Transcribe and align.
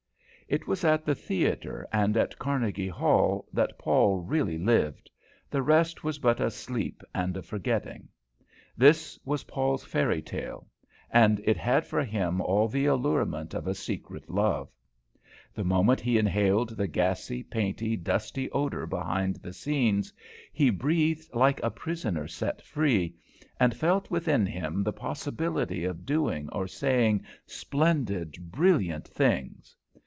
It 0.47 0.67
was 0.67 0.83
at 0.83 1.05
the 1.05 1.15
theatre 1.15 1.87
and 1.93 2.17
at 2.17 2.37
Carnegie 2.37 2.89
Hall 2.89 3.47
that 3.53 3.79
Paul 3.79 4.19
really 4.19 4.57
lived; 4.57 5.09
the 5.49 5.61
rest 5.61 6.03
was 6.03 6.19
but 6.19 6.41
a 6.41 6.51
sleep 6.51 7.01
and 7.15 7.37
a 7.37 7.41
forgetting. 7.41 8.09
This 8.75 9.17
was 9.23 9.45
Paul's 9.45 9.85
fairy 9.85 10.21
tale, 10.21 10.67
and 11.09 11.39
it 11.45 11.55
had 11.55 11.87
for 11.87 12.03
him 12.03 12.41
all 12.41 12.67
the 12.67 12.85
allurement 12.85 13.53
of 13.53 13.65
a 13.65 13.73
secret 13.73 14.29
love. 14.29 14.67
The 15.53 15.63
moment 15.63 16.01
he 16.01 16.17
inhaled 16.17 16.71
the 16.75 16.87
gassy, 16.87 17.43
painty, 17.43 17.95
dusty 17.95 18.51
odour 18.51 18.85
behind 18.85 19.37
the 19.37 19.53
scenes, 19.53 20.11
he 20.51 20.69
breathed 20.69 21.33
like 21.33 21.63
a 21.63 21.71
prisoner 21.71 22.27
set 22.27 22.61
free, 22.61 23.15
and 23.57 23.73
felt 23.73 24.11
within 24.11 24.45
him 24.45 24.83
the 24.83 24.91
possibility 24.91 25.85
of 25.85 26.05
doing 26.05 26.49
or 26.49 26.67
saying 26.67 27.23
splendid, 27.47 28.51
brilliant 28.51 29.07
things. 29.07 29.77